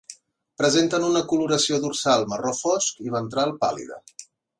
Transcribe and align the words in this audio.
Presenten 0.59 1.03
una 1.09 1.19
coloració 1.33 1.79
dorsal 1.83 2.25
marró 2.31 2.53
fosc 2.61 3.05
i 3.09 3.13
ventral 3.17 3.53
pàl·lida. 3.67 4.01